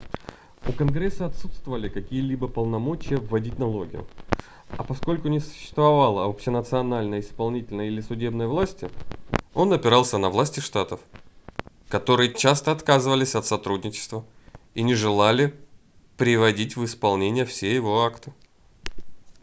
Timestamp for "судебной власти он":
8.01-9.71